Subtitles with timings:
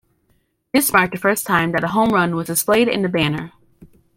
[0.73, 3.51] This marked the first time that a home run was displayed in the banner.